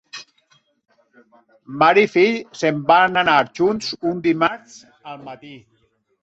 Mare 1.83 2.05
i 2.05 2.09
fill 2.13 2.39
se'n 2.61 2.79
van 2.93 3.21
anar 3.23 3.37
junts 3.61 3.93
un 4.13 4.25
dimarts 4.29 4.81
al 5.13 5.23
matí. 5.29 5.55